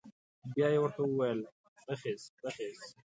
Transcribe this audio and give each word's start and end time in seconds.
بيا 0.55 0.67
یې 0.73 0.79
ورته 0.81 1.01
وويل 1.03 1.39
بخېز 1.87 2.21
بخېز. 2.43 2.79